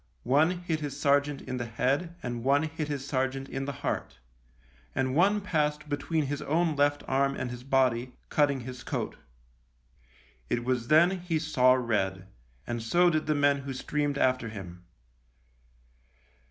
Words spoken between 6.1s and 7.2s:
his own left